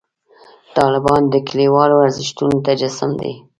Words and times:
طالبان 0.77 1.21
د 1.29 1.35
کلیوالو 1.47 2.03
ارزښتونو 2.05 2.55
تجسم 2.67 3.11
دی. 3.21 3.33